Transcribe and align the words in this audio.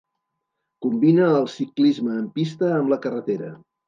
Combina 0.85 1.27
el 1.41 1.45
ciclisme 1.55 2.15
en 2.21 2.23
pista 2.39 2.71
amb 2.79 2.95
la 2.95 2.99
carretera. 3.05 3.51